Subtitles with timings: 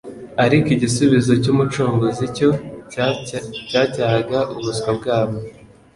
[0.43, 2.49] ariko igisubizo cy'Umucunguzi cyo
[3.71, 5.37] cyacyahaga ubuswa bwabo.